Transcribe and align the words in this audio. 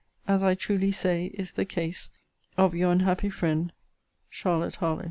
As 0.27 0.41
I 0.41 0.55
truly 0.55 0.91
say 0.91 1.25
is 1.35 1.53
the 1.53 1.63
case 1.63 2.09
of 2.57 2.73
Your 2.73 2.91
unhappy 2.91 3.29
friend, 3.29 3.71
CHARLOTTE 4.31 4.77
HARLOWE. 4.77 4.99